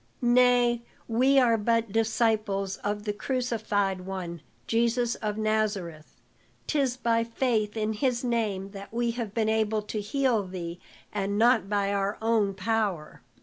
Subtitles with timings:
[0.23, 6.19] "Nay, we are but disciples of the crucified one, Jesus of Nazareth.
[6.65, 10.79] 'Tis by faith in his name that we have been able to heal thee,
[11.13, 13.21] and not by our own power."